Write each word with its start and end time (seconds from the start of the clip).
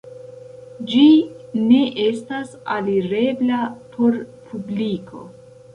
Ĝi 0.93 1.03
ne 1.67 1.83
estas 2.07 2.57
alirebla 2.79 3.63
por 3.95 4.21
publiko. 4.51 5.29